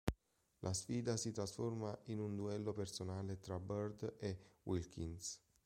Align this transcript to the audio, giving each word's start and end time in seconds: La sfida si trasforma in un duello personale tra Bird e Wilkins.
La 0.61 0.73
sfida 0.73 1.15
si 1.15 1.31
trasforma 1.31 1.95
in 2.05 2.17
un 2.17 2.33
duello 2.35 2.73
personale 2.73 3.37
tra 3.39 3.59
Bird 3.59 4.15
e 4.17 4.55
Wilkins. 4.63 5.39